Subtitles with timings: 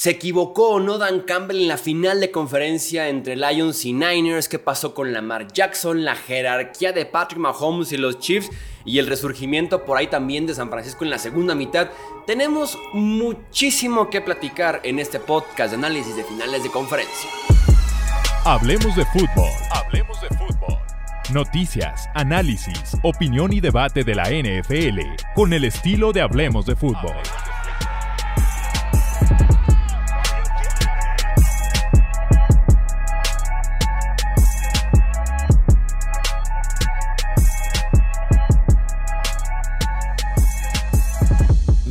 [0.00, 4.48] ¿Se equivocó o no Dan Campbell en la final de conferencia entre Lions y Niners?
[4.48, 6.06] ¿Qué pasó con Lamar Jackson?
[6.06, 8.48] La jerarquía de Patrick Mahomes y los Chiefs
[8.86, 11.90] y el resurgimiento por ahí también de San Francisco en la segunda mitad.
[12.26, 17.28] Tenemos muchísimo que platicar en este podcast de análisis de finales de conferencia.
[18.46, 19.50] Hablemos de fútbol.
[19.70, 20.78] Hablemos de fútbol.
[21.30, 25.00] Noticias, análisis, opinión y debate de la NFL
[25.34, 27.16] con el estilo de Hablemos de fútbol.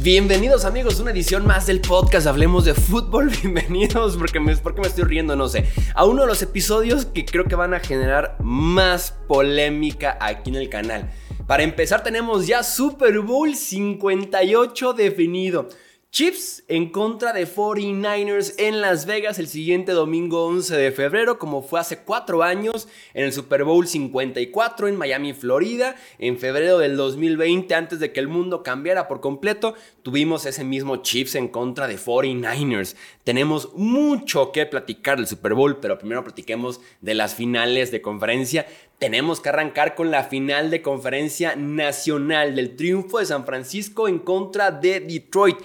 [0.02, 3.30] Bienvenidos amigos, una edición más del podcast Hablemos de Fútbol.
[3.42, 5.66] Bienvenidos porque me, porque me estoy riendo, no sé.
[5.94, 10.56] A uno de los episodios que creo que van a generar más polémica aquí en
[10.56, 11.12] el canal.
[11.48, 15.68] Para empezar tenemos ya Super Bowl 58 definido.
[16.12, 21.62] Chips en contra de 49ers en Las Vegas el siguiente domingo 11 de febrero, como
[21.62, 25.96] fue hace cuatro años en el Super Bowl 54 en Miami, Florida.
[26.18, 30.98] En febrero del 2020, antes de que el mundo cambiara por completo, tuvimos ese mismo
[30.98, 32.96] Chips en contra de 49ers.
[33.24, 38.66] Tenemos mucho que platicar del Super Bowl, pero primero platiquemos de las finales de conferencia.
[38.98, 44.18] Tenemos que arrancar con la final de conferencia nacional del triunfo de San Francisco en
[44.18, 45.58] contra de Detroit.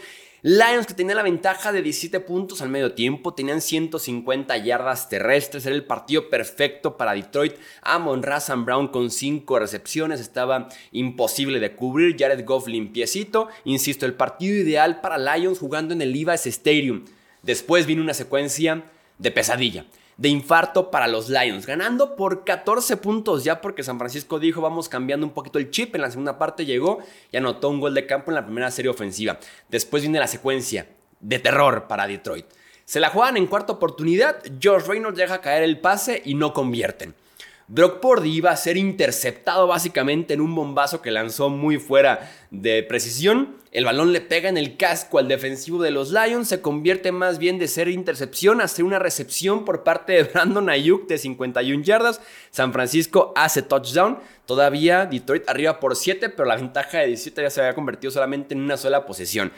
[0.46, 5.64] Lions que tenía la ventaja de 17 puntos al medio tiempo, tenían 150 yardas terrestres,
[5.64, 7.54] era el partido perfecto para Detroit.
[7.80, 12.16] Amon Razan Brown con 5 recepciones, estaba imposible de cubrir.
[12.18, 17.06] Jared Goff limpiecito, insisto, el partido ideal para Lions jugando en el Levi's Stadium.
[17.40, 18.84] Después vino una secuencia
[19.16, 24.38] de pesadilla de infarto para los Lions, ganando por 14 puntos ya porque San Francisco
[24.38, 27.00] dijo vamos cambiando un poquito el chip, en la segunda parte llegó
[27.32, 29.38] y anotó un gol de campo en la primera serie ofensiva.
[29.68, 30.86] Después viene la secuencia
[31.20, 32.46] de terror para Detroit.
[32.84, 37.14] Se la juegan en cuarta oportunidad, George Reynolds deja caer el pase y no convierten.
[37.66, 42.82] Brock Purdy iba a ser interceptado básicamente en un bombazo que lanzó muy fuera de
[42.82, 43.56] precisión.
[43.72, 47.38] El balón le pega en el casco al defensivo de los Lions, se convierte más
[47.38, 51.82] bien de ser intercepción a ser una recepción por parte de Brandon Ayuk de 51
[51.82, 52.20] yardas.
[52.50, 54.18] San Francisco hace touchdown.
[54.44, 58.54] Todavía Detroit arriba por 7, pero la ventaja de 17 ya se había convertido solamente
[58.54, 59.52] en una sola posesión.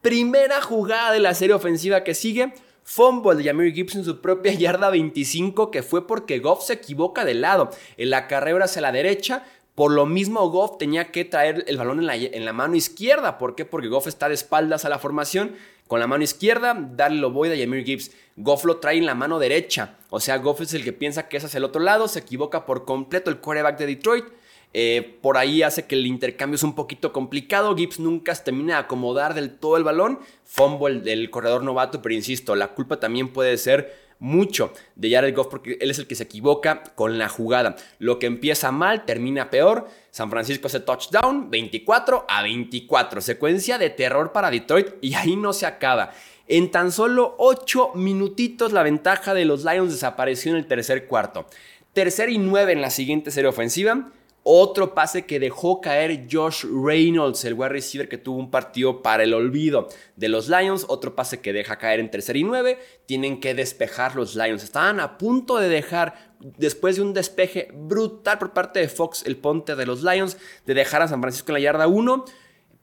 [0.00, 2.54] Primera jugada de la serie ofensiva que sigue
[2.92, 7.24] Fumble de Jamir Gibbs en su propia yarda 25, que fue porque Goff se equivoca
[7.24, 7.70] de lado.
[7.96, 9.44] En la carrera hacia la derecha,
[9.76, 13.38] por lo mismo, Goff tenía que traer el balón en la, mano izquierda.
[13.38, 13.64] ¿Por qué?
[13.64, 15.54] Porque Goff está de espaldas a la formación.
[15.86, 18.10] Con la mano izquierda, darle lo voy a Jamir Gibbs.
[18.36, 19.96] Goff lo trae en la mano derecha.
[20.10, 22.08] O sea, Goff es el que piensa que es hacia el otro lado.
[22.08, 24.24] Se equivoca por completo el quarterback de Detroit.
[24.72, 27.76] Eh, por ahí hace que el intercambio es un poquito complicado.
[27.76, 30.20] Gibbs nunca termina de acomodar del todo el balón.
[30.44, 35.48] Fumble del corredor novato, pero insisto, la culpa también puede ser mucho de Jared Goff
[35.48, 37.76] porque él es el que se equivoca con la jugada.
[37.98, 39.88] Lo que empieza mal termina peor.
[40.10, 43.20] San Francisco hace touchdown 24 a 24.
[43.20, 46.12] Secuencia de terror para Detroit y ahí no se acaba.
[46.46, 51.46] En tan solo 8 minutitos la ventaja de los Lions desapareció en el tercer cuarto.
[51.92, 54.10] Tercer y 9 en la siguiente serie ofensiva.
[54.42, 59.22] Otro pase que dejó caer Josh Reynolds, el wide receiver que tuvo un partido para
[59.22, 60.86] el olvido de los Lions.
[60.88, 62.78] Otro pase que deja caer en tercer y nueve.
[63.04, 64.64] Tienen que despejar los Lions.
[64.64, 69.36] Estaban a punto de dejar, después de un despeje brutal por parte de Fox, el
[69.36, 72.24] ponte de los Lions, de dejar a San Francisco en la yarda 1.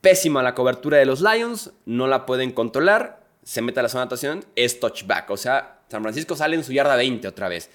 [0.02, 1.72] Pésima la cobertura de los Lions.
[1.86, 3.26] No la pueden controlar.
[3.42, 4.46] Se mete a la zona de anotación.
[4.56, 5.32] Es touchback.
[5.32, 7.72] O sea, San Francisco sale en su yarda 20 otra vez.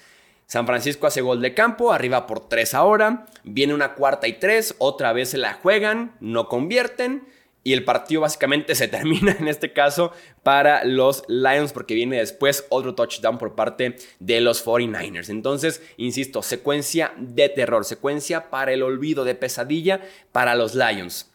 [0.47, 3.25] San Francisco hace gol de campo, arriba por 3 ahora.
[3.43, 7.23] Viene una cuarta y 3, otra vez se la juegan, no convierten.
[7.65, 10.11] Y el partido básicamente se termina en este caso
[10.43, 15.29] para los Lions porque viene después otro touchdown por parte de los 49ers.
[15.29, 21.29] Entonces, insisto, secuencia de terror, secuencia para el olvido de pesadilla para los Lions.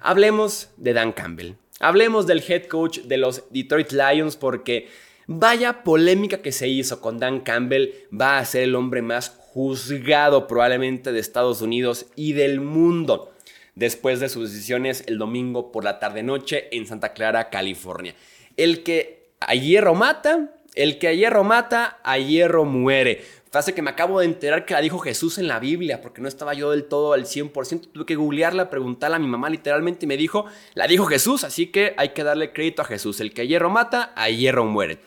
[0.00, 1.54] Hablemos de Dan Campbell.
[1.80, 4.88] Hablemos del head coach de los Detroit Lions porque
[5.26, 10.46] Vaya polémica que se hizo con Dan Campbell, va a ser el hombre más juzgado
[10.46, 13.32] probablemente de Estados Unidos y del mundo
[13.74, 18.14] después de sus decisiones el domingo por la tarde-noche en Santa Clara, California.
[18.56, 23.24] El que a hierro mata, el que a hierro mata, a hierro muere.
[23.50, 26.26] Frase que me acabo de enterar que la dijo Jesús en la Biblia, porque no
[26.26, 27.92] estaba yo del todo al 100%.
[27.92, 31.68] Tuve que googlearla, preguntarla a mi mamá literalmente y me dijo, la dijo Jesús, así
[31.68, 33.20] que hay que darle crédito a Jesús.
[33.20, 34.98] El que a hierro mata, a hierro muere.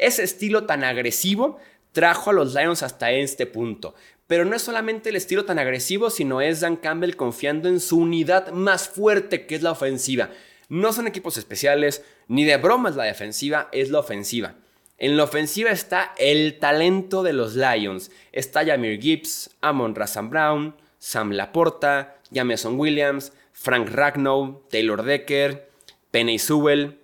[0.00, 1.58] Ese estilo tan agresivo
[1.92, 3.94] trajo a los Lions hasta este punto.
[4.26, 7.98] Pero no es solamente el estilo tan agresivo, sino es Dan Campbell confiando en su
[7.98, 10.30] unidad más fuerte, que es la ofensiva.
[10.68, 14.54] No son equipos especiales, ni de broma es la defensiva, es la ofensiva.
[14.96, 18.10] En la ofensiva está el talento de los Lions.
[18.32, 25.70] Está Jamir Gibbs, Amon Razan Brown, Sam Laporta, Jameson Williams, Frank Ragnow, Taylor Decker,
[26.10, 27.00] Penny Sewell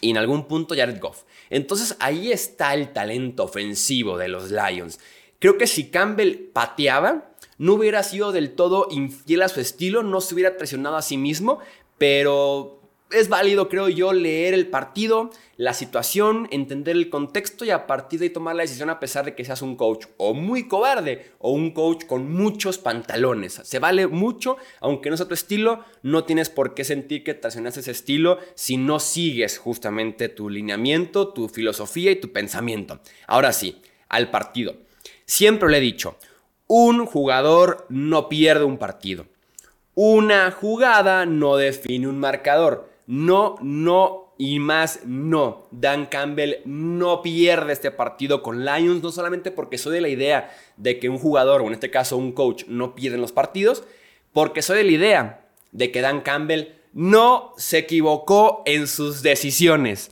[0.00, 1.24] y en algún punto Jared Goff.
[1.50, 4.98] Entonces ahí está el talento ofensivo de los Lions.
[5.38, 10.20] Creo que si Campbell pateaba, no hubiera sido del todo infiel a su estilo, no
[10.20, 11.58] se hubiera presionado a sí mismo,
[11.96, 12.77] pero
[13.10, 18.20] es válido, creo yo, leer el partido, la situación, entender el contexto y a partir
[18.20, 21.32] de ahí tomar la decisión a pesar de que seas un coach o muy cobarde
[21.38, 23.60] o un coach con muchos pantalones.
[23.64, 27.76] Se vale mucho, aunque no sea tu estilo, no tienes por qué sentir que traicionas
[27.76, 33.00] ese estilo si no sigues justamente tu lineamiento, tu filosofía y tu pensamiento.
[33.26, 34.76] Ahora sí, al partido.
[35.24, 36.16] Siempre le he dicho,
[36.66, 39.26] un jugador no pierde un partido.
[39.94, 42.88] Una jugada no define un marcador.
[43.08, 45.66] No, no y más no.
[45.70, 50.54] Dan Campbell no pierde este partido con Lions, no solamente porque soy de la idea
[50.76, 53.82] de que un jugador, o en este caso un coach, no pierde los partidos,
[54.34, 60.10] porque soy de la idea de que Dan Campbell no se equivocó en sus decisiones.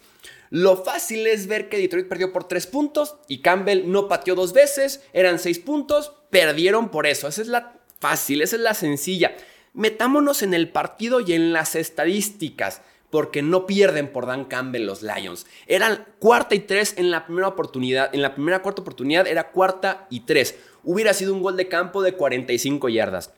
[0.49, 4.55] Lo fácil es ver que Detroit perdió por tres puntos y Campbell no pateó dos
[4.55, 7.29] veces, eran seis puntos, perdieron por eso.
[7.29, 9.37] Esa es la fácil, esa es la sencilla.
[9.77, 12.81] Metámonos en el partido y en las estadísticas,
[13.11, 15.47] porque no pierden por Dan Campbell los Lions.
[15.67, 20.07] Eran cuarta y tres en la primera oportunidad, en la primera cuarta oportunidad era cuarta
[20.09, 20.57] y tres.
[20.83, 23.33] Hubiera sido un gol de campo de 45 yardas.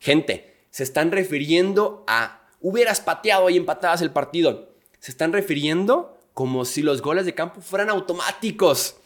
[0.00, 4.70] Gente, se están refiriendo a hubieras pateado y empatadas el partido.
[4.98, 8.96] Se están refiriendo como si los goles de campo fueran automáticos.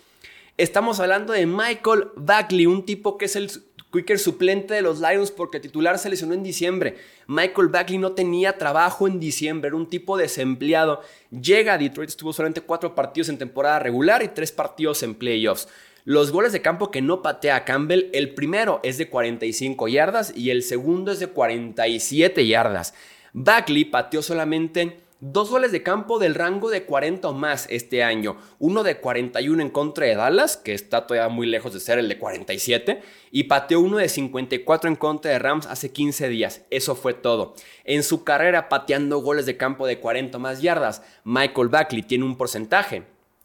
[0.56, 3.50] Estamos hablando de Michael Buckley, un tipo que es el
[3.92, 6.96] Quicker suplente de los Lions porque titular se lesionó en diciembre.
[7.26, 11.02] Michael Bagley no tenía trabajo en diciembre, era un tipo desempleado.
[11.30, 15.68] Llega a Detroit, estuvo solamente cuatro partidos en temporada regular y tres partidos en playoffs.
[16.04, 20.50] Los goles de campo que no patea Campbell, el primero es de 45 yardas y
[20.50, 22.94] el segundo es de 47 yardas.
[23.32, 28.38] Bagley pateó solamente Dos goles de campo del rango de 40 o más este año.
[28.58, 32.08] Uno de 41 en contra de Dallas, que está todavía muy lejos de ser el
[32.08, 33.02] de 47.
[33.30, 36.62] Y pateó uno de 54 en contra de Rams hace 15 días.
[36.70, 37.54] Eso fue todo.
[37.84, 42.24] En su carrera pateando goles de campo de 40 o más yardas, Michael Buckley tiene
[42.24, 43.02] un porcentaje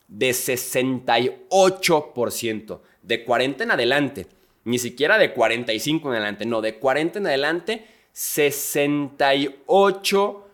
[0.08, 2.80] de 68%.
[3.02, 4.28] De 40 en adelante.
[4.64, 6.46] Ni siquiera de 45 en adelante.
[6.46, 10.45] No, de 40 en adelante, 68%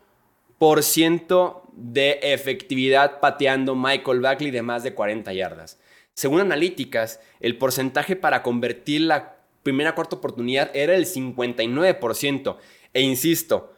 [1.74, 5.80] de efectividad pateando Michael Buckley de más de 40 yardas.
[6.14, 12.58] Según analíticas, el porcentaje para convertir la primera cuarta oportunidad era el 59%.
[12.94, 13.74] E insisto,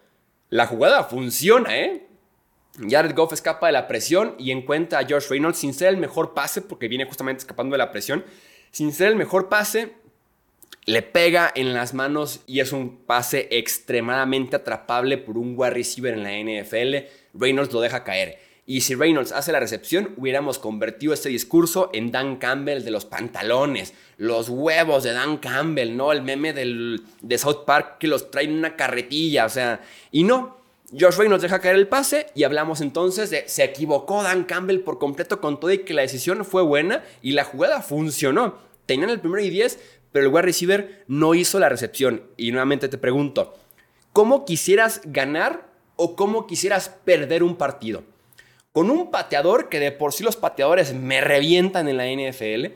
[0.50, 2.06] la jugada funciona, ¿eh?
[2.90, 6.34] Jared Goff escapa de la presión y encuentra a Josh Reynolds sin ser el mejor
[6.34, 8.26] pase, porque viene justamente escapando de la presión.
[8.72, 9.94] Sin ser el mejor pase,
[10.86, 16.14] le pega en las manos y es un pase extremadamente atrapable por un wide receiver
[16.14, 17.08] en la NFL.
[17.34, 18.40] Reynolds lo deja caer.
[18.66, 23.04] Y si Reynolds hace la recepción, hubiéramos convertido este discurso en Dan Campbell de los
[23.04, 26.14] pantalones, los huevos de Dan Campbell, ¿no?
[26.14, 29.82] El meme de South Park que los trae en una carretilla, o sea,
[30.12, 30.64] y no.
[30.98, 35.00] Josh Reynolds deja caer el pase y hablamos entonces de se equivocó Dan Campbell por
[35.00, 38.60] completo con todo y que la decisión fue buena y la jugada funcionó.
[38.86, 39.80] Tenían el primero y 10,
[40.14, 42.24] pero el wide receiver no hizo la recepción.
[42.38, 43.56] Y nuevamente te pregunto,
[44.14, 45.68] ¿cómo quisieras ganar
[45.98, 48.04] o cómo quisieras perder un partido?
[48.72, 52.74] Con un pateador que de por sí los pateadores me revientan en la NFL,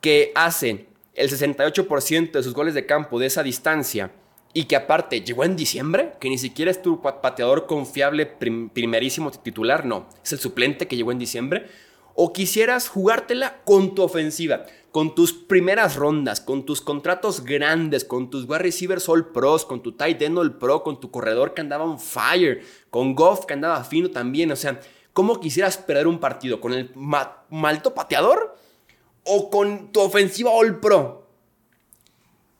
[0.00, 4.10] que hace el 68% de sus goles de campo de esa distancia
[4.52, 9.84] y que aparte llegó en diciembre, que ni siquiera es tu pateador confiable primerísimo titular,
[9.84, 11.66] no, es el suplente que llegó en diciembre,
[12.14, 14.64] o quisieras jugártela con tu ofensiva,
[14.94, 19.82] con tus primeras rondas, con tus contratos grandes, con tus wide receivers all pros, con
[19.82, 23.54] tu tight end all pro, con tu corredor que andaba on fire, con Goff que
[23.54, 24.52] andaba fino también.
[24.52, 24.78] O sea,
[25.12, 26.60] ¿cómo quisieras perder un partido?
[26.60, 28.56] ¿Con el malto pateador
[29.24, 31.26] o con tu ofensiva all pro?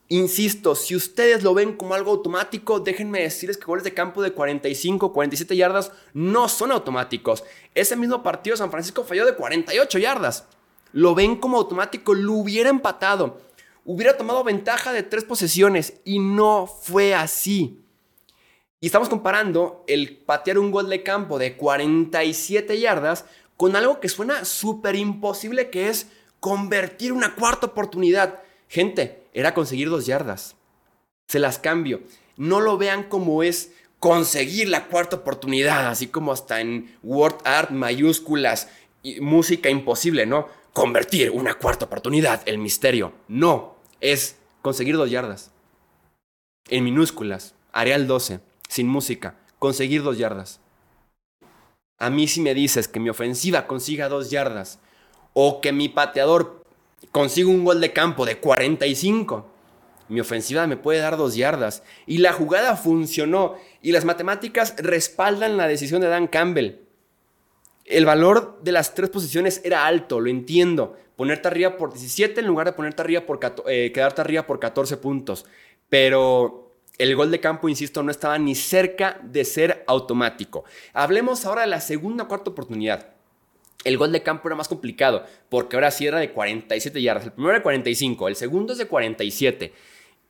[0.09, 4.33] Insisto, si ustedes lo ven como algo automático, déjenme decirles que goles de campo de
[4.33, 7.45] 45, 47 yardas no son automáticos.
[7.77, 10.49] Ese mismo partido San Francisco falló de 48 yardas
[10.95, 13.41] lo ven como automático, lo hubiera empatado,
[13.85, 17.81] hubiera tomado ventaja de tres posesiones y no fue así.
[18.81, 23.25] Y estamos comparando el patear un gol de campo de 47 yardas
[23.57, 26.07] con algo que suena súper imposible que es
[26.39, 28.41] convertir una cuarta oportunidad.
[28.69, 30.55] Gente, era conseguir dos yardas.
[31.27, 32.03] Se las cambio.
[32.37, 37.71] No lo vean como es conseguir la cuarta oportunidad, así como hasta en word art
[37.71, 38.69] mayúsculas
[39.03, 40.47] y música imposible, ¿no?
[40.75, 43.13] Convertir una cuarta oportunidad, el misterio.
[43.29, 45.53] No, es conseguir dos yardas.
[46.69, 50.61] En minúsculas, Areal 12, sin música, conseguir dos yardas.
[51.97, 54.81] A mí si me dices que mi ofensiva consiga dos yardas
[55.33, 56.65] o que mi pateador
[57.13, 59.49] consiga un gol de campo de 45,
[60.09, 61.85] mi ofensiva me puede dar dos yardas.
[62.05, 63.55] Y la jugada funcionó.
[63.81, 66.84] Y las matemáticas respaldan la decisión de Dan Campbell.
[67.85, 70.97] El valor de las tres posiciones era alto, lo entiendo.
[71.17, 73.39] Ponerte arriba por 17 en lugar de ponerte arriba por,
[73.69, 75.45] eh, quedarte arriba por 14 puntos.
[75.89, 80.65] Pero el gol de campo, insisto, no estaba ni cerca de ser automático.
[80.93, 83.15] Hablemos ahora de la segunda cuarta oportunidad.
[83.85, 87.27] El gol de campo era más complicado, porque ahora sí era de 47 yardas.
[87.27, 89.73] El primero era de 45, el segundo es de 47.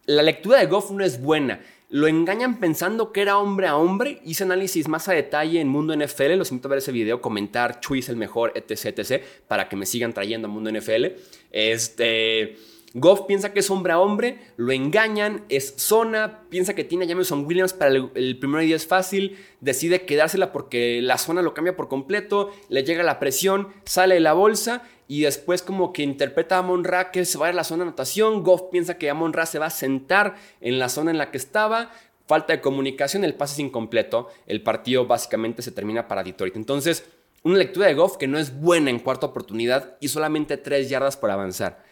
[0.07, 1.61] La lectura de Goff no es buena.
[1.95, 4.19] Lo engañan pensando que era hombre a hombre.
[4.25, 6.35] Hice análisis más a detalle en Mundo NFL.
[6.35, 9.87] Los invito a ver ese video, comentar, Chuy el mejor, etc, etc, para que me
[9.87, 11.05] sigan trayendo a Mundo NFL.
[11.53, 12.57] Este.
[12.97, 17.09] Goff piensa que es hombre a hombre, lo engañan, es zona, piensa que tiene a
[17.09, 21.55] Jameson Williams para el, el primer día es fácil, decide quedársela porque la zona lo
[21.55, 26.05] cambia por completo, le llega la presión, sale de la bolsa y después como que
[26.05, 28.97] interpreta a Monra que se va a ir a la zona de anotación, Goff piensa
[28.97, 31.91] que Monra se va a sentar en la zona en la que estaba,
[32.27, 36.55] falta de comunicación, el pase es incompleto, el partido básicamente se termina para Detroit.
[36.55, 37.05] Entonces,
[37.43, 41.17] una lectura de Goff que no es buena en cuarta oportunidad y solamente tres yardas
[41.17, 41.83] por avanzar.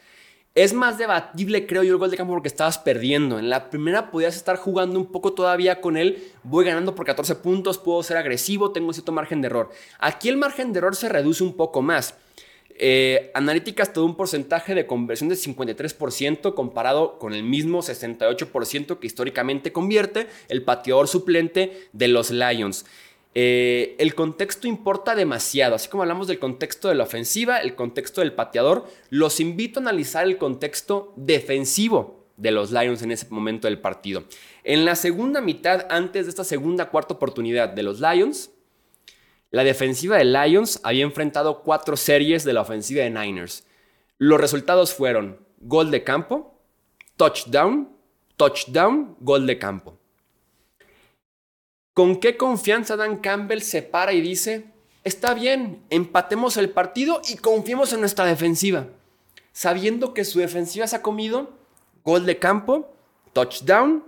[0.54, 3.38] Es más debatible, creo yo, el gol de campo porque estabas perdiendo.
[3.38, 6.30] En la primera podías estar jugando un poco todavía con él.
[6.42, 9.70] Voy ganando por 14 puntos, puedo ser agresivo, tengo cierto margen de error.
[9.98, 12.16] Aquí el margen de error se reduce un poco más.
[12.74, 19.06] Eh, analíticas todo un porcentaje de conversión de 53% comparado con el mismo 68% que
[19.06, 22.84] históricamente convierte el pateador suplente de los Lions.
[23.34, 28.20] Eh, el contexto importa demasiado, así como hablamos del contexto de la ofensiva, el contexto
[28.20, 33.68] del pateador, los invito a analizar el contexto defensivo de los Lions en ese momento
[33.68, 34.24] del partido.
[34.64, 38.50] En la segunda mitad, antes de esta segunda cuarta oportunidad de los Lions,
[39.50, 43.64] la defensiva de Lions había enfrentado cuatro series de la ofensiva de Niners.
[44.18, 46.58] Los resultados fueron gol de campo,
[47.16, 47.90] touchdown,
[48.36, 49.98] touchdown, gol de campo.
[51.94, 54.64] ¿Con qué confianza Dan Campbell se para y dice,
[55.04, 58.86] está bien, empatemos el partido y confiemos en nuestra defensiva?
[59.52, 61.50] Sabiendo que su defensiva se ha comido
[62.02, 62.90] gol de campo,
[63.34, 64.04] touchdown,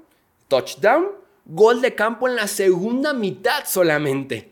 [0.49, 1.09] touchdown,
[1.45, 4.51] gol de campo en la segunda mitad solamente.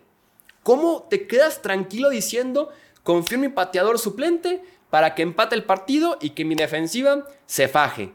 [0.62, 2.70] ¿Cómo te quedas tranquilo diciendo,
[3.02, 7.66] confío en mi pateador suplente para que empate el partido y que mi defensiva se
[7.66, 8.12] faje?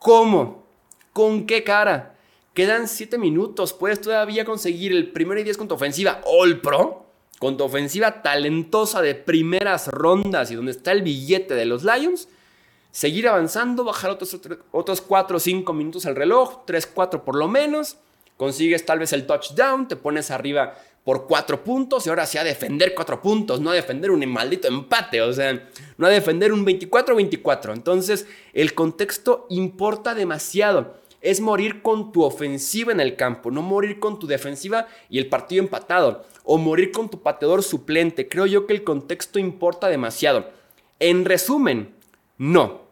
[0.00, 0.64] ¿Cómo?
[1.12, 2.17] ¿Con qué cara?
[2.58, 3.72] Quedan 7 minutos.
[3.72, 7.06] Puedes todavía conseguir el primer y 10 con tu ofensiva All Pro.
[7.38, 12.28] Con tu ofensiva talentosa de primeras rondas y donde está el billete de los Lions.
[12.90, 14.36] Seguir avanzando, bajar otros,
[14.72, 16.64] otros 4 o 5 minutos al reloj.
[16.66, 17.98] 3, 4 por lo menos.
[18.36, 19.86] Consigues tal vez el touchdown.
[19.86, 20.74] Te pones arriba
[21.04, 24.66] por 4 puntos y ahora sí a defender 4 puntos, no a defender un maldito
[24.66, 27.72] empate, o sea, no a defender un 24-24.
[27.72, 33.98] Entonces, el contexto importa demasiado es morir con tu ofensiva en el campo, no morir
[33.98, 38.28] con tu defensiva y el partido empatado, o morir con tu pateador suplente.
[38.28, 40.50] Creo yo que el contexto importa demasiado.
[40.98, 41.94] En resumen,
[42.38, 42.82] no.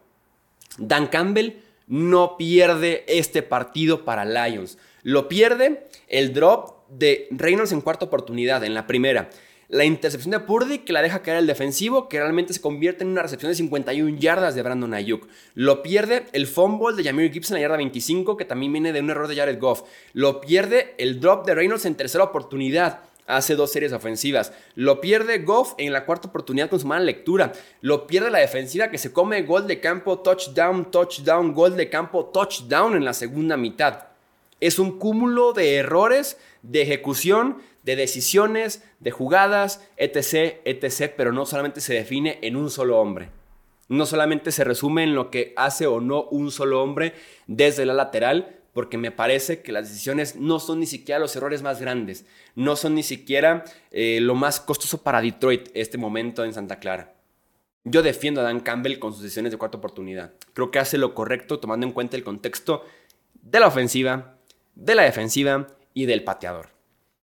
[0.79, 4.79] Dan Campbell no pierde este partido para Lions.
[5.03, 9.31] Lo pierde el drop de Reynolds en cuarta oportunidad, en la primera.
[9.69, 13.11] La intercepción de Purdy que la deja caer el defensivo, que realmente se convierte en
[13.11, 15.27] una recepción de 51 yardas de Brandon Ayuk.
[15.55, 19.01] Lo pierde el fumble de Jamir Gibson en la yarda 25, que también viene de
[19.01, 19.83] un error de Jared Goff.
[20.13, 23.01] Lo pierde el drop de Reynolds en tercera oportunidad.
[23.27, 24.53] Hace dos series ofensivas.
[24.77, 27.53] Lo pierde Goff en la cuarta oportunidad con su mala lectura.
[27.81, 32.27] Lo pierde la defensiva que se come gol de campo, touchdown, touchdown, gol de campo,
[32.27, 34.05] touchdown en la segunda mitad.
[34.61, 41.47] Es un cúmulo de errores de ejecución, de decisiones, de jugadas, etc., etc., pero no
[41.47, 43.31] solamente se define en un solo hombre.
[43.89, 47.15] No solamente se resume en lo que hace o no un solo hombre
[47.47, 51.63] desde la lateral, porque me parece que las decisiones no son ni siquiera los errores
[51.63, 52.27] más grandes,
[52.57, 57.15] no son ni siquiera eh, lo más costoso para Detroit este momento en Santa Clara.
[57.85, 60.33] Yo defiendo a Dan Campbell con sus decisiones de cuarta oportunidad.
[60.55, 62.85] Creo que hace lo correcto tomando en cuenta el contexto
[63.35, 64.39] de la ofensiva,
[64.75, 66.76] de la defensiva y del pateador.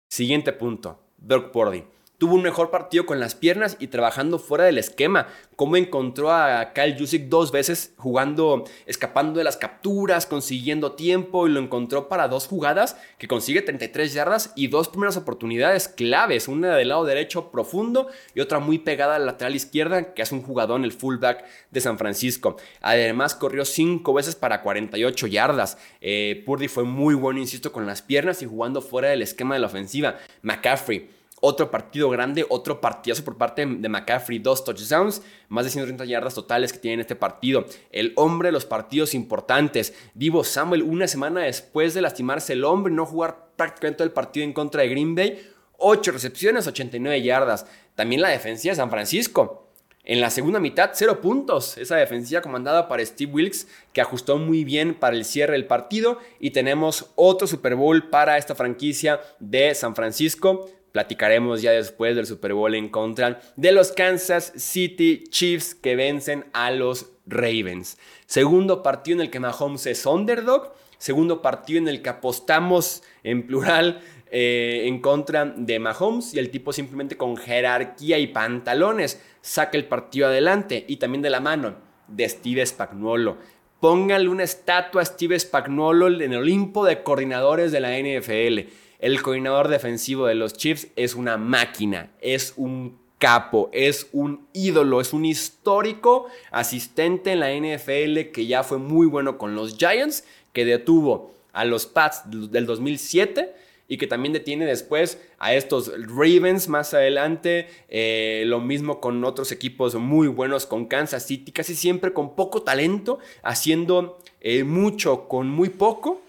[0.09, 1.85] Siguiente punto, Brock Purdy.
[2.19, 5.27] Tuvo un mejor partido con las piernas y trabajando fuera del esquema.
[5.57, 11.51] Cómo encontró a Kyle Jusic dos veces jugando, escapando de las capturas, consiguiendo tiempo y
[11.51, 16.49] lo encontró para dos jugadas que consigue 33 yardas y dos primeras oportunidades claves.
[16.49, 20.43] Una del lado derecho profundo y otra muy pegada al lateral izquierda que hace un
[20.43, 22.57] jugador el fullback de San Francisco.
[22.81, 25.79] Además corrió cinco veces para 48 yardas.
[26.01, 29.61] Eh, Purdy fue muy bueno, insisto, con las piernas y jugando fuera del esquema de
[29.61, 30.19] la ofensiva.
[30.43, 36.05] McCaffrey otro partido grande, otro partidazo por parte de McCaffrey, dos touchdowns, más de 130
[36.05, 37.67] yardas totales que tiene en este partido.
[37.91, 39.95] El hombre de los partidos importantes.
[40.15, 44.45] Divo Samuel, una semana después de lastimarse el hombre, no jugar prácticamente todo el partido
[44.45, 45.51] en contra de Green Bay.
[45.79, 47.67] 8 recepciones, 89 yardas.
[47.95, 49.63] También la defensiva de San Francisco.
[50.05, 51.77] En la segunda mitad, 0 puntos.
[51.77, 56.19] Esa defensiva comandada por Steve Wilkes, que ajustó muy bien para el cierre del partido.
[56.39, 60.71] Y tenemos otro Super Bowl para esta franquicia de San Francisco.
[60.97, 66.47] Platicaremos ya después del Super Bowl en contra de los Kansas City Chiefs que vencen
[66.55, 67.99] a los Ravens.
[68.25, 70.73] Segundo partido en el que Mahomes es underdog.
[70.97, 74.01] Segundo partido en el que apostamos en plural
[74.31, 79.85] eh, en contra de Mahomes y el tipo simplemente con jerarquía y pantalones saca el
[79.85, 81.75] partido adelante y también de la mano
[82.09, 83.37] de Steve Spagnuolo.
[83.81, 88.86] Pónganle una estatua a Steve Spagnuolo en el Olimpo de coordinadores de la NFL.
[88.99, 95.01] El coordinador defensivo de los Chiefs es una máquina, es un capo, es un ídolo,
[95.01, 100.25] es un histórico asistente en la NFL que ya fue muy bueno con los Giants,
[100.53, 103.55] que detuvo a los Pats del 2007
[103.89, 107.69] y que también detiene después a estos Ravens más adelante.
[107.89, 112.63] Eh, lo mismo con otros equipos muy buenos, con Kansas City, casi siempre con poco
[112.63, 116.21] talento, haciendo eh, mucho con muy poco.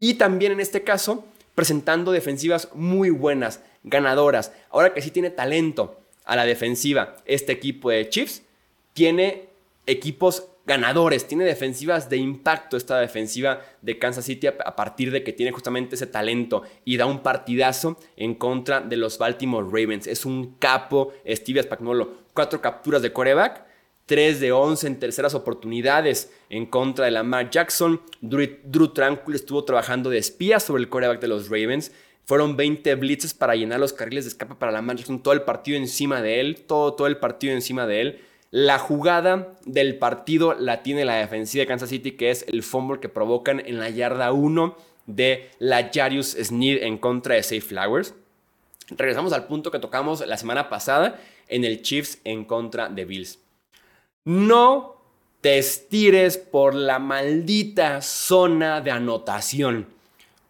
[0.00, 4.52] Y también en este caso, presentando defensivas muy buenas, ganadoras.
[4.70, 8.42] Ahora que sí tiene talento a la defensiva, este equipo de Chiefs
[8.92, 9.48] tiene
[9.86, 15.32] equipos ganadores, tiene defensivas de impacto esta defensiva de Kansas City a partir de que
[15.32, 20.06] tiene justamente ese talento y da un partidazo en contra de los Baltimore Ravens.
[20.06, 23.69] Es un capo Steve Spagnuolo, cuatro capturas de coreback
[24.10, 28.00] 3 de 11 en terceras oportunidades en contra de Lamar Jackson.
[28.20, 31.92] Drew, Tranquil estuvo trabajando de espía sobre el coreback de los Ravens.
[32.24, 35.22] Fueron 20 blitzes para llenar los carriles de escape para Lamar Jackson.
[35.22, 36.64] Todo el partido encima de él.
[36.66, 38.20] Todo, todo el partido encima de él.
[38.50, 42.98] La jugada del partido la tiene la defensiva de Kansas City, que es el fumble
[42.98, 48.12] que provocan en la yarda 1 de la Jarius Sneed en contra de Safe Flowers.
[48.88, 53.38] Regresamos al punto que tocamos la semana pasada en el Chiefs en contra de Bills.
[54.24, 54.96] No
[55.40, 59.86] te estires por la maldita zona de anotación.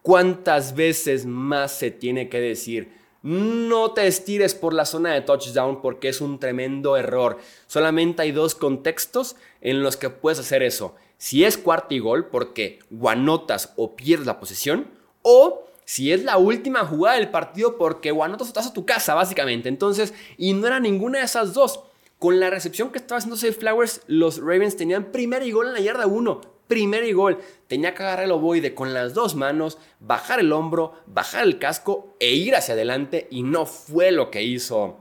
[0.01, 2.91] ¿Cuántas veces más se tiene que decir?
[3.23, 7.37] No te estires por la zona de touchdown porque es un tremendo error.
[7.67, 10.95] Solamente hay dos contextos en los que puedes hacer eso.
[11.17, 14.87] Si es cuarto y gol porque guanotas o pierdes la posesión
[15.21, 19.13] o si es la última jugada del partido porque guanotas o estás a tu casa
[19.13, 19.69] básicamente.
[19.69, 21.79] Entonces, y no era ninguna de esas dos.
[22.21, 25.73] Con la recepción que estaba haciendo Safe Flowers, los Ravens tenían primer y gol en
[25.73, 26.41] la yarda 1.
[26.67, 27.39] Primer y gol.
[27.65, 32.15] Tenía que agarrar el ovoide con las dos manos, bajar el hombro, bajar el casco
[32.19, 33.27] e ir hacia adelante.
[33.31, 34.99] Y no fue lo que hizo.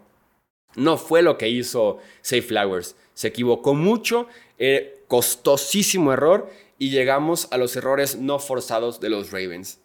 [0.76, 2.96] No fue lo que hizo Safe Flowers.
[3.12, 4.26] Se equivocó mucho.
[4.56, 6.48] Eh, costosísimo error.
[6.78, 9.78] Y llegamos a los errores no forzados de los Ravens.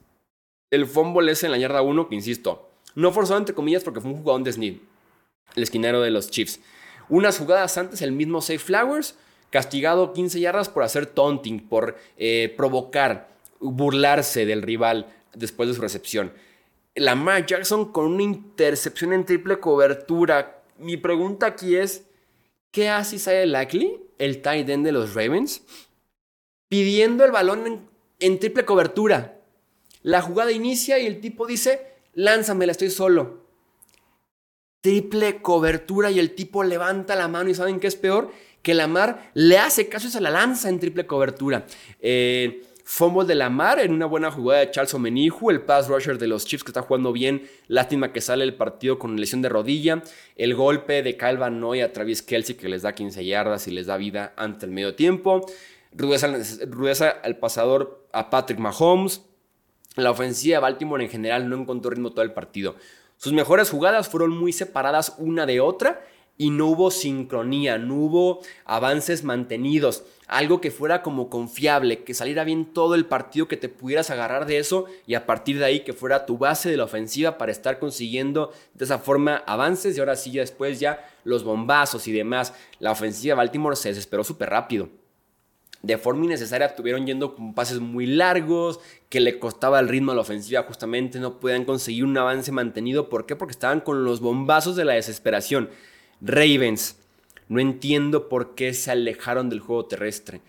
[0.72, 4.12] El fumble es en la yarda 1, que insisto, no forzado entre comillas porque fue
[4.12, 4.78] un jugador de Sneed,
[5.58, 6.62] el esquinero de los Chiefs.
[7.10, 9.16] Unas jugadas antes, el mismo Safe Flowers,
[9.50, 15.82] castigado 15 yardas por hacer taunting, por eh, provocar, burlarse del rival después de su
[15.82, 16.34] recepción.
[16.96, 20.64] Lamar Jackson con una intercepción en triple cobertura.
[20.78, 22.06] Mi pregunta aquí es,
[22.72, 25.62] ¿qué hace Isaiah Lackley, el tight end de los Ravens,
[26.68, 27.90] pidiendo el balón en,
[28.20, 29.40] en triple cobertura?
[30.02, 33.45] La jugada inicia y el tipo dice, lánzamela, estoy solo
[34.86, 39.32] triple cobertura y el tipo levanta la mano y saben qué es peor, que Lamar
[39.34, 41.66] le hace caso y se la lanza en triple cobertura.
[42.00, 46.28] Eh, Fumble de Lamar en una buena jugada de Charles Omenihu, el pass rusher de
[46.28, 47.50] los Chiefs que está jugando bien.
[47.68, 50.04] Lástima que sale el partido con lesión de rodilla.
[50.36, 53.88] El golpe de Calvin Noy a Travis Kelsey que les da 15 yardas y les
[53.88, 55.48] da vida ante el medio tiempo.
[55.94, 59.24] Rudeza, al pasador a Patrick Mahomes.
[59.96, 62.76] La ofensiva de Baltimore en general no encontró ritmo todo el partido.
[63.18, 66.02] Sus mejores jugadas fueron muy separadas una de otra
[66.38, 72.44] y no hubo sincronía, no hubo avances mantenidos, algo que fuera como confiable, que saliera
[72.44, 75.80] bien todo el partido, que te pudieras agarrar de eso y a partir de ahí
[75.82, 80.00] que fuera tu base de la ofensiva para estar consiguiendo de esa forma avances y
[80.00, 82.54] ahora sí después ya los bombazos y demás.
[82.80, 84.90] La ofensiva de Baltimore se desesperó súper rápido
[85.86, 90.16] de forma innecesaria tuvieron yendo con pases muy largos, que le costaba el ritmo a
[90.16, 93.08] la ofensiva justamente, no podían conseguir un avance mantenido.
[93.08, 93.36] ¿Por qué?
[93.36, 95.70] Porque estaban con los bombazos de la desesperación.
[96.22, 96.98] Ravens,
[97.50, 100.42] no entiendo por qué se alejaron del juego terrestre.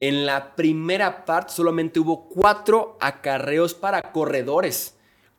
[0.00, 4.96] En la primera parte solamente hubo cuatro acarreos para corredores.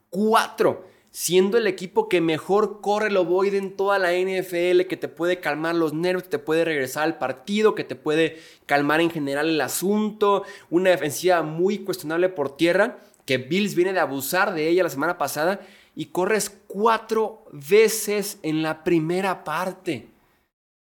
[0.10, 5.10] Cuatro siendo el equipo que mejor corre lo void en toda la NFL, que te
[5.10, 9.12] puede calmar los nervios, que te puede regresar al partido, que te puede calmar en
[9.12, 14.70] general el asunto, una defensiva muy cuestionable por tierra, que Bills viene de abusar de
[14.70, 15.60] ella la semana pasada,
[15.96, 20.08] y corres cuatro veces en la primera parte.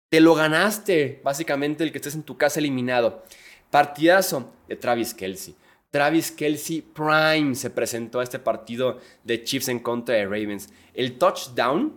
[0.09, 3.24] Te lo ganaste, básicamente, el que estés en tu casa eliminado.
[3.70, 5.57] Partidazo de Travis Kelsey.
[5.94, 10.68] Travis Kelsey Prime se presentó a este partido de Chiefs en contra de Ravens.
[10.92, 11.92] El touchdown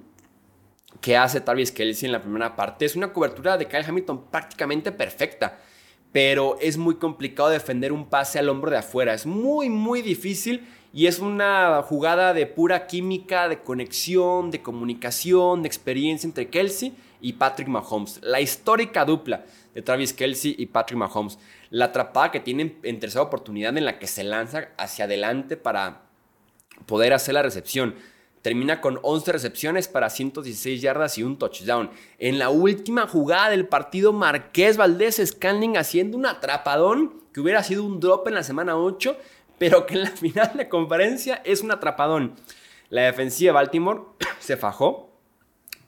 [1.02, 4.92] que hace Travis Kelsey en la primera parte es una cobertura de Kyle Hamilton prácticamente
[4.92, 5.58] perfecta,
[6.12, 9.16] pero es muy complicado defender un pase al hombro de afuera.
[9.16, 15.64] Es muy, muy difícil y es una jugada de pura química, de conexión, de comunicación,
[15.64, 18.20] de experiencia entre Kelsey y Patrick Mahomes.
[18.22, 21.40] La histórica dupla de Travis Kelsey y Patrick Mahomes.
[21.70, 26.04] La atrapada que tienen en tercera oportunidad en la que se lanza hacia adelante para
[26.86, 27.96] poder hacer la recepción.
[28.42, 31.90] Termina con 11 recepciones para 116 yardas y un touchdown.
[32.18, 37.84] En la última jugada del partido, Marqués Valdés Scanning haciendo un atrapadón que hubiera sido
[37.84, 39.18] un drop en la semana 8,
[39.58, 42.36] pero que en la final de conferencia es un atrapadón.
[42.90, 44.02] La defensiva de Baltimore
[44.40, 45.12] se fajó,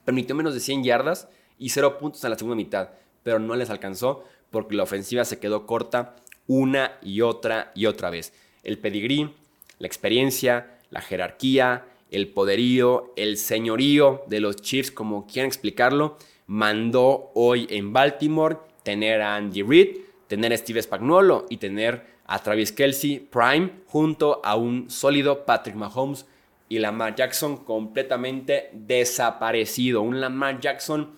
[0.03, 2.89] permitió menos de 100 yardas y 0 puntos en la segunda mitad
[3.23, 6.15] pero no les alcanzó porque la ofensiva se quedó corta
[6.47, 8.33] una y otra y otra vez.
[8.63, 9.33] El pedigrí,
[9.77, 17.31] la experiencia, la jerarquía, el poderío, el señorío de los Chiefs, como quieran explicarlo, mandó
[17.35, 22.71] hoy en Baltimore tener a Andy Reid, tener a Steve Spagnuolo y tener a Travis
[22.71, 26.25] Kelsey Prime junto a un sólido Patrick Mahomes
[26.67, 30.01] y Lamar Jackson completamente desaparecido.
[30.01, 31.11] Un Lamar Jackson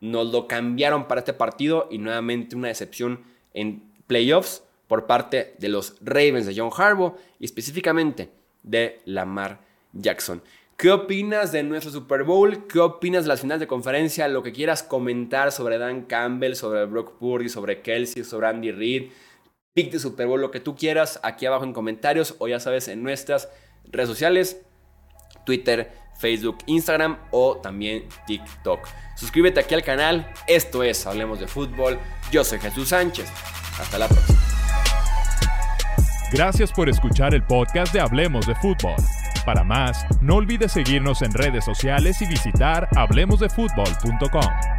[0.00, 3.20] nos lo cambiaron para este partido y nuevamente una decepción
[3.54, 8.30] en playoffs por parte de los Ravens de John Harbaugh y específicamente
[8.62, 9.60] de Lamar
[9.92, 10.42] Jackson.
[10.76, 12.66] ¿Qué opinas de nuestro Super Bowl?
[12.68, 14.28] ¿Qué opinas de las finales de conferencia?
[14.28, 19.10] Lo que quieras comentar sobre Dan Campbell, sobre Brock Purdy, sobre Kelsey, sobre Andy Reid,
[19.74, 22.86] pick de Super Bowl, lo que tú quieras aquí abajo en comentarios o ya sabes
[22.86, 23.48] en nuestras
[23.90, 24.62] redes sociales,
[25.44, 28.86] Twitter, Facebook, Instagram o también TikTok.
[29.16, 30.32] Suscríbete aquí al canal.
[30.46, 31.98] Esto es Hablemos de Fútbol.
[32.30, 33.28] Yo soy Jesús Sánchez.
[33.80, 34.38] Hasta la próxima.
[36.32, 38.96] Gracias por escuchar el podcast de Hablemos de Fútbol.
[39.46, 44.77] Para más, no olvides seguirnos en redes sociales y visitar hablemosdefutbol.com.